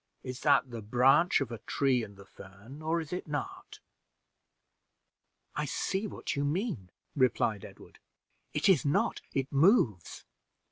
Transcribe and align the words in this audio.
Is 0.23 0.39
that 0.39 0.71
the 0.71 0.81
branch 0.81 1.41
of 1.41 1.51
a 1.51 1.59
tree 1.59 2.01
in 2.03 2.15
the 2.15 2.25
fern, 2.25 2.81
or 2.81 2.99
is 2.99 3.13
it 3.13 3.27
not?" 3.27 3.79
"I 5.55 5.65
see 5.65 6.07
what 6.07 6.35
you 6.35 6.43
mean," 6.43 6.89
replied 7.15 7.63
Edward. 7.63 7.99
"It 8.51 8.67
is 8.67 8.83
not, 8.83 9.21
it 9.33 9.51
moves." 9.51 10.25